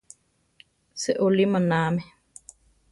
[1.01, 2.03] Seolí manáame.